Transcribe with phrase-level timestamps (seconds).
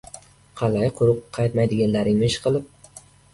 [0.61, 2.91] —Qalay, quruq qaytmadilaringmi, ishqilib?